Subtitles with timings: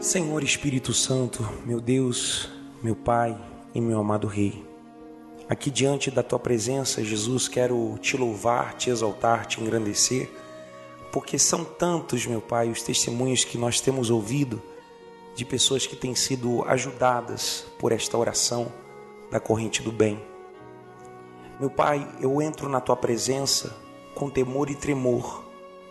[0.00, 2.48] Senhor Espírito Santo, meu Deus,
[2.82, 3.38] meu Pai
[3.74, 4.64] e meu amado Rei,
[5.46, 10.30] aqui diante da tua presença, Jesus, quero te louvar, te exaltar, te engrandecer,
[11.12, 14.62] porque são tantos, meu Pai, os testemunhos que nós temos ouvido
[15.36, 18.72] de pessoas que têm sido ajudadas por esta oração
[19.30, 20.18] da corrente do bem.
[21.60, 23.76] Meu Pai, eu entro na tua presença
[24.14, 25.44] com temor e tremor,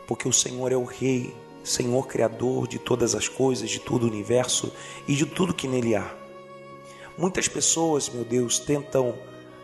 [0.07, 1.31] porque o Senhor é o Rei,
[1.63, 4.71] Senhor Criador de todas as coisas, de todo o universo
[5.07, 6.13] e de tudo que nele há.
[7.17, 9.15] Muitas pessoas, meu Deus, tentam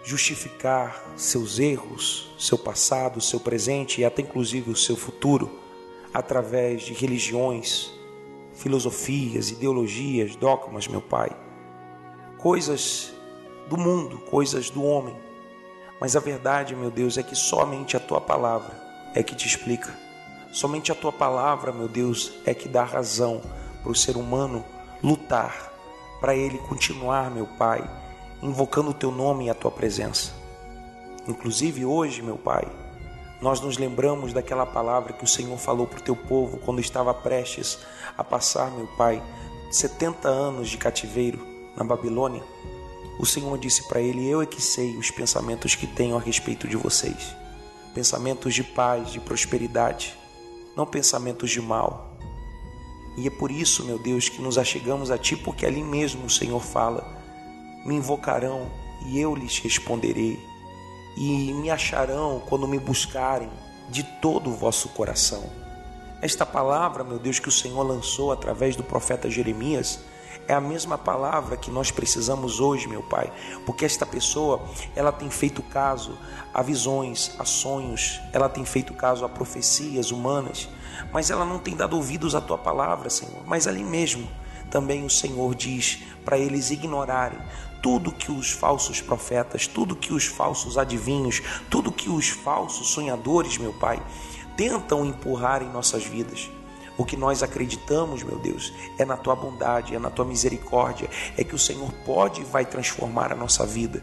[0.04, 5.50] justificar seus erros, seu passado, seu presente e até inclusive o seu futuro
[6.14, 7.92] através de religiões,
[8.54, 11.30] filosofias, ideologias, dogmas, meu Pai.
[12.38, 13.14] Coisas
[13.68, 15.16] do mundo, coisas do homem.
[16.00, 18.80] Mas a verdade, meu Deus, é que somente a tua palavra
[19.16, 20.05] é que te explica.
[20.56, 23.42] Somente a tua palavra, meu Deus, é que dá razão
[23.84, 24.64] para o ser humano
[25.04, 25.70] lutar,
[26.22, 27.84] para ele continuar, meu Pai,
[28.42, 30.32] invocando o teu nome e a tua presença.
[31.28, 32.66] Inclusive hoje, meu Pai,
[33.42, 37.14] nós nos lembramos daquela palavra que o Senhor falou para o teu povo quando estava
[37.14, 37.78] prestes
[38.18, 39.22] a passar, meu Pai,
[39.70, 41.46] 70 anos de cativeiro
[41.76, 42.44] na Babilônia.
[43.20, 46.66] O Senhor disse para ele: Eu é que sei os pensamentos que tenho a respeito
[46.66, 47.36] de vocês.
[47.94, 50.16] Pensamentos de paz, de prosperidade
[50.76, 52.18] não pensamentos de mal.
[53.18, 56.30] E é por isso, meu Deus, que nos achegamos a Ti, porque ali mesmo o
[56.30, 57.06] Senhor fala:
[57.86, 58.70] Me invocarão
[59.06, 60.40] e eu lhes responderei,
[61.16, 63.50] e me acharão quando me buscarem
[63.90, 65.44] de todo o vosso coração.
[66.22, 70.00] Esta palavra, meu Deus, que o Senhor lançou através do profeta Jeremias,
[70.48, 73.32] é a mesma palavra que nós precisamos hoje, meu Pai,
[73.66, 74.62] porque esta pessoa,
[74.96, 76.18] ela tem feito caso
[76.54, 80.70] a visões, a sonhos, ela tem feito caso a profecias humanas,
[81.12, 83.44] mas ela não tem dado ouvidos à tua palavra, Senhor.
[83.46, 84.28] Mas ali mesmo,
[84.70, 87.40] também o Senhor diz para eles ignorarem
[87.82, 93.58] tudo que os falsos profetas, tudo que os falsos adivinhos, tudo que os falsos sonhadores,
[93.58, 94.02] meu Pai,
[94.58, 96.50] tentam empurrar em nossas vidas.
[96.98, 101.44] O que nós acreditamos, meu Deus, é na tua bondade, é na tua misericórdia, é
[101.44, 104.02] que o Senhor pode e vai transformar a nossa vida.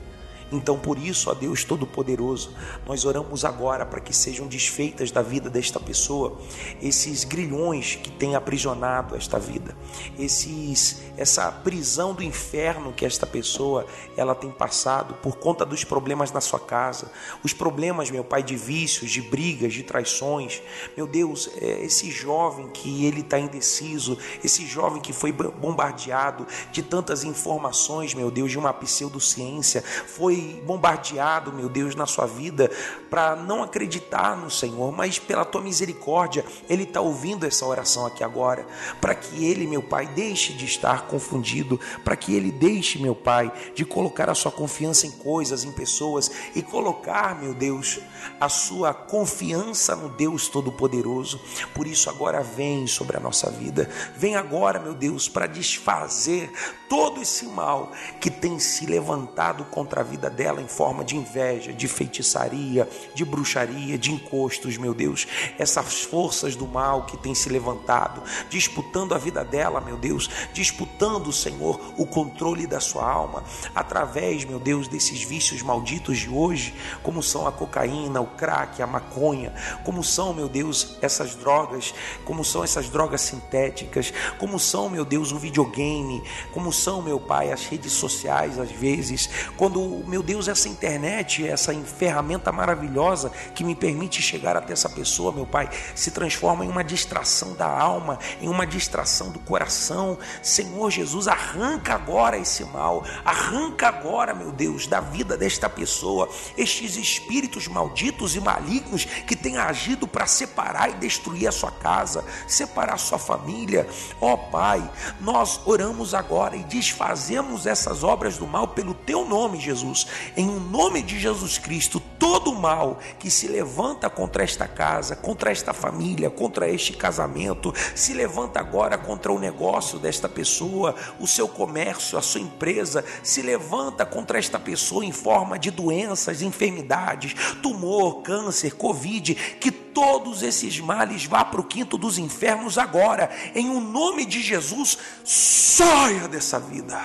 [0.53, 2.55] Então, por isso, ó Deus Todo-Poderoso,
[2.87, 6.39] nós oramos agora para que sejam desfeitas da vida desta pessoa
[6.81, 9.77] esses grilhões que têm aprisionado esta vida,
[10.19, 13.87] esses, essa prisão do inferno que esta pessoa
[14.17, 17.11] ela tem passado por conta dos problemas na sua casa,
[17.43, 20.63] os problemas, meu Pai, de vícios, de brigas, de traições.
[20.97, 26.83] Meu Deus, é esse jovem que ele está indeciso, esse jovem que foi bombardeado de
[26.83, 32.71] tantas informações, meu Deus, de uma pseudociência, foi bombardeado, meu Deus, na sua vida
[33.13, 38.25] para não acreditar no Senhor, mas pela tua misericórdia, ele está ouvindo essa oração aqui
[38.25, 38.67] agora,
[39.03, 43.53] para que ele, meu Pai, deixe de estar confundido, para que ele deixe, meu Pai,
[43.75, 48.01] de colocar a sua confiança em coisas, em pessoas e colocar, meu Deus,
[48.41, 51.39] a sua confiança no Deus Todo-Poderoso.
[51.75, 56.51] Por isso, agora vem sobre a nossa vida, vem agora, meu Deus, para desfazer
[56.89, 61.73] todo esse mal que tem se levantado contra a vida dela em forma de inveja,
[61.73, 65.27] de feitiçaria, de bruxaria, de encostos, meu Deus.
[65.59, 71.33] Essas forças do mal que tem se levantado, disputando a vida dela, meu Deus, disputando,
[71.33, 73.45] Senhor, o controle da sua alma,
[73.75, 78.87] através, meu Deus, desses vícios malditos de hoje, como são a cocaína, o crack, a
[78.87, 79.53] maconha,
[79.85, 81.95] como são, meu Deus, essas drogas,
[82.25, 86.23] como são essas drogas sintéticas, como são, meu Deus, o videogame,
[86.53, 91.75] como são, meu Pai, as redes sociais, às vezes, quando meu Deus, essa internet, essa
[91.75, 96.83] ferramenta maravilhosa que me permite chegar até essa pessoa, meu Pai, se transforma em uma
[96.83, 100.19] distração da alma, em uma distração do coração.
[100.43, 106.97] Senhor Jesus, arranca agora esse mal, arranca agora, meu Deus, da vida desta pessoa, estes
[106.97, 112.95] espíritos malditos e malignos que têm agido para separar e destruir a sua casa, separar
[112.95, 113.89] a sua família.
[114.21, 114.89] Ó oh, Pai,
[115.21, 120.02] nós oramos agora e desfazemos essas obras do mal pelo teu nome, Jesus
[120.37, 125.51] em o nome de Jesus Cristo, todo mal que se levanta contra esta casa, contra
[125.51, 131.49] esta família, contra este casamento, se levanta agora contra o negócio desta pessoa, o seu
[131.49, 138.23] comércio, a sua empresa, se levanta contra esta pessoa em forma de doenças, enfermidades, tumor,
[138.23, 143.75] câncer, covid, que todos esses males vá para o quinto dos infernos agora, em o
[143.75, 147.01] um nome de Jesus, saia dessa vida,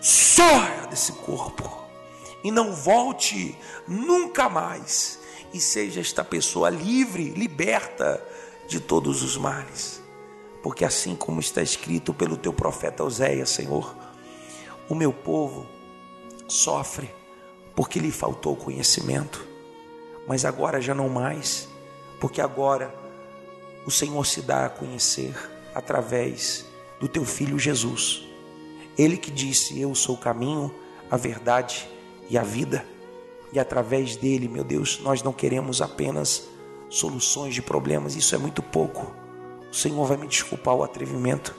[0.00, 1.83] saia desse corpo
[2.44, 3.58] e não volte
[3.88, 5.18] nunca mais.
[5.52, 8.22] E seja esta pessoa livre, liberta
[8.68, 10.02] de todos os males.
[10.62, 13.94] porque assim como está escrito pelo teu profeta Oséias, Senhor,
[14.88, 15.66] o meu povo
[16.48, 17.10] sofre
[17.76, 19.46] porque lhe faltou conhecimento,
[20.26, 21.68] mas agora já não mais,
[22.18, 22.94] porque agora
[23.84, 25.36] o Senhor se dá a conhecer
[25.74, 26.64] através
[26.98, 28.26] do teu filho Jesus.
[28.96, 30.74] Ele que disse: Eu sou o caminho,
[31.10, 31.86] a verdade
[32.28, 32.84] e a vida.
[33.52, 36.44] E através dele, meu Deus, nós não queremos apenas
[36.88, 39.14] soluções de problemas, isso é muito pouco.
[39.70, 41.54] O Senhor vai me desculpar o atrevimento,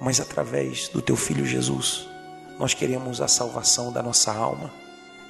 [0.00, 2.08] mas através do teu filho Jesus,
[2.58, 4.72] nós queremos a salvação da nossa alma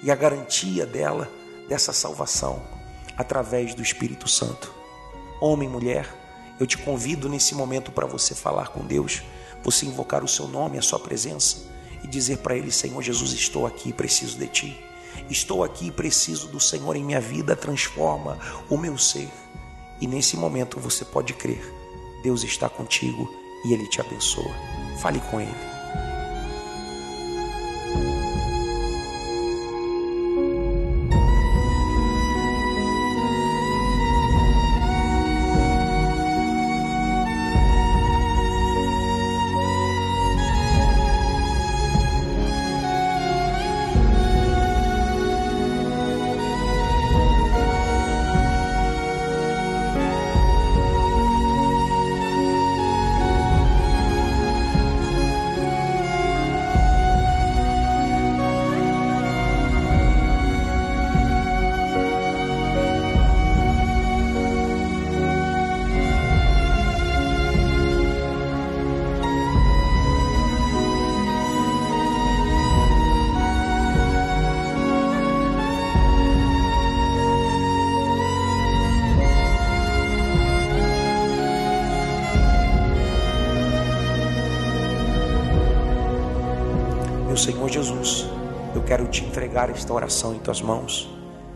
[0.02, 1.30] e a garantia dela,
[1.68, 2.62] dessa salvação,
[3.16, 4.72] através do Espírito Santo.
[5.40, 6.08] Homem, mulher,
[6.58, 9.22] eu te convido nesse momento para você falar com Deus,
[9.62, 13.66] você invocar o seu nome, a sua presença e dizer para Ele: Senhor Jesus, estou
[13.66, 14.84] aqui, preciso de Ti.
[15.30, 19.28] Estou aqui, preciso do Senhor em minha vida, transforma o meu ser.
[20.00, 21.62] E nesse momento você pode crer:
[22.22, 23.28] Deus está contigo
[23.64, 24.52] e Ele te abençoa.
[25.00, 25.77] Fale com Ele.
[87.38, 88.26] Senhor Jesus,
[88.74, 91.08] eu quero te entregar esta oração em tuas mãos,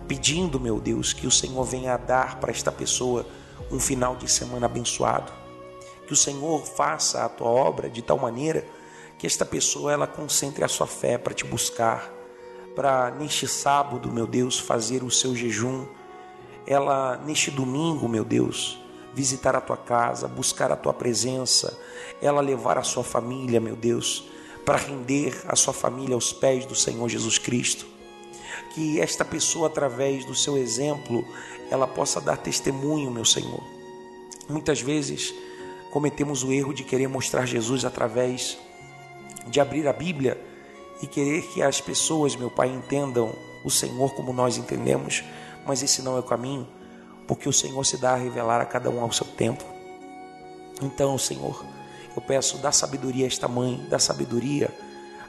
[0.07, 3.27] pedindo, meu Deus, que o Senhor venha dar para esta pessoa
[3.69, 5.33] um final de semana abençoado.
[6.07, 8.65] Que o Senhor faça a tua obra de tal maneira
[9.19, 12.13] que esta pessoa ela concentre a sua fé para te buscar,
[12.77, 15.85] para neste sábado, meu Deus, fazer o seu jejum.
[16.65, 18.79] Ela neste domingo, meu Deus,
[19.13, 21.77] visitar a tua casa, buscar a tua presença,
[22.21, 24.31] ela levar a sua família, meu Deus,
[24.65, 27.87] para render a sua família aos pés do Senhor Jesus Cristo.
[28.75, 31.25] Que esta pessoa, através do seu exemplo,
[31.71, 33.63] ela possa dar testemunho, meu Senhor.
[34.49, 35.35] Muitas vezes
[35.91, 38.59] cometemos o erro de querer mostrar Jesus através
[39.49, 40.41] de abrir a Bíblia
[41.03, 43.35] e querer que as pessoas, meu Pai, entendam
[43.65, 45.23] o Senhor como nós entendemos,
[45.67, 46.67] mas esse não é o caminho,
[47.27, 49.65] porque o Senhor se dá a revelar a cada um ao seu tempo.
[50.81, 51.65] Então, Senhor,
[52.15, 54.71] eu peço, dá sabedoria a esta mãe, dá sabedoria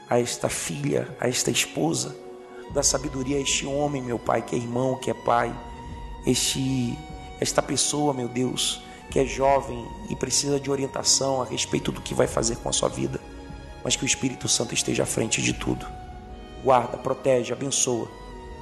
[0.09, 2.15] a esta filha, a esta esposa,
[2.73, 5.55] dá sabedoria a este homem, meu Pai, que é irmão, que é pai,
[6.25, 6.97] este,
[7.39, 12.13] esta pessoa, meu Deus, que é jovem e precisa de orientação a respeito do que
[12.13, 13.19] vai fazer com a sua vida,
[13.83, 15.85] mas que o Espírito Santo esteja à frente de tudo.
[16.63, 18.09] Guarda, protege, abençoa,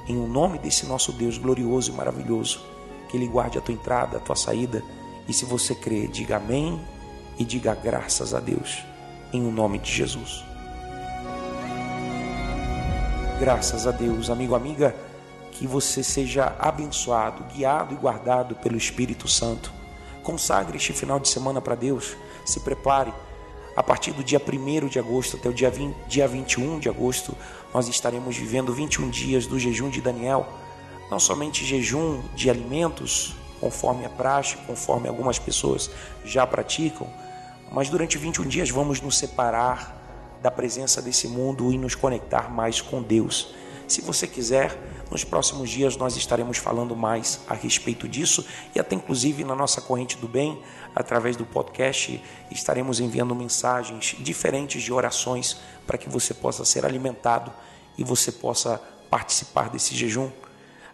[0.06, 2.60] em o nome desse nosso Deus glorioso e maravilhoso,
[3.08, 4.82] que Ele guarde a tua entrada, a tua saída,
[5.28, 6.80] e se você crê, diga amém
[7.42, 8.84] e diga graças a Deus,
[9.32, 10.44] em o nome de Jesus.
[13.40, 14.94] Graças a Deus, amigo, amiga,
[15.50, 19.72] que você seja abençoado, guiado e guardado pelo Espírito Santo.
[20.22, 23.12] Consagre este final de semana para Deus, se prepare.
[23.74, 27.36] A partir do dia 1 de agosto até o dia, 20, dia 21 de agosto,
[27.74, 30.46] nós estaremos vivendo 21 dias do jejum de Daniel.
[31.10, 35.90] Não somente jejum de alimentos, conforme a praxe, conforme algumas pessoas
[36.24, 37.08] já praticam,
[37.72, 39.98] mas durante 21 dias vamos nos separar
[40.42, 43.54] da presença desse mundo e nos conectar mais com Deus.
[43.88, 44.76] Se você quiser,
[45.10, 49.80] nos próximos dias nós estaremos falando mais a respeito disso e até inclusive na nossa
[49.80, 50.62] corrente do bem,
[50.94, 57.50] através do podcast, estaremos enviando mensagens diferentes de orações para que você possa ser alimentado
[57.96, 60.30] e você possa participar desse jejum.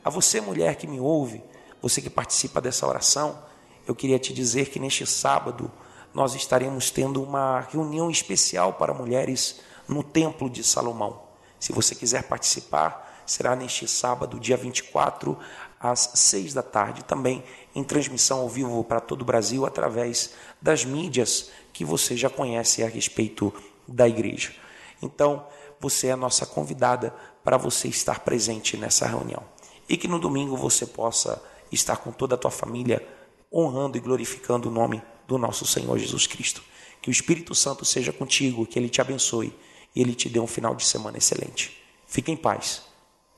[0.04, 1.42] A você, mulher que me ouve,
[1.82, 3.38] você que participa dessa oração,
[3.86, 5.70] eu queria te dizer que neste sábado
[6.18, 11.22] nós estaremos tendo uma reunião especial para mulheres no Templo de Salomão.
[11.60, 15.38] Se você quiser participar, será neste sábado, dia 24,
[15.78, 20.84] às 6 da tarde, também em transmissão ao vivo para todo o Brasil através das
[20.84, 23.54] mídias que você já conhece a respeito
[23.86, 24.52] da igreja.
[25.00, 25.46] Então,
[25.78, 29.44] você é a nossa convidada para você estar presente nessa reunião.
[29.88, 33.06] E que no domingo você possa estar com toda a tua família
[33.52, 36.62] honrando e glorificando o nome do nosso Senhor Jesus Cristo.
[37.00, 39.52] Que o Espírito Santo seja contigo, que ele te abençoe
[39.94, 41.80] e ele te dê um final de semana excelente.
[42.06, 42.82] Fique em paz.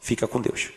[0.00, 0.70] Fica com Deus.